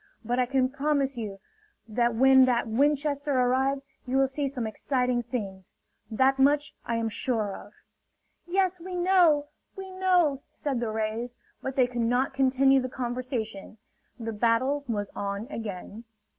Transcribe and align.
But 0.25 0.39
I 0.39 0.47
can 0.47 0.67
promise 0.67 1.15
you 1.15 1.39
that 1.87 2.15
when 2.15 2.45
that 2.45 2.67
Winchester 2.67 3.33
arrives, 3.39 3.85
you 4.07 4.17
will 4.17 4.25
see 4.27 4.47
some 4.47 4.65
exciting 4.65 5.21
things. 5.21 5.73
That 6.09 6.39
much 6.39 6.73
I 6.83 6.95
am 6.95 7.07
sure 7.07 7.55
of!" 7.55 7.73
"Yes, 8.47 8.79
we 8.81 8.95
know! 8.95 9.49
We 9.75 9.91
know!" 9.91 10.41
said 10.51 10.79
the 10.79 10.89
rays. 10.89 11.35
But 11.61 11.75
they 11.75 11.85
could 11.85 12.01
not 12.01 12.33
continue 12.33 12.81
the 12.81 12.89
conversation: 12.89 13.77
the 14.19 14.33
battle 14.33 14.83
was 14.87 15.11
on 15.15 15.45
again. 15.51 16.05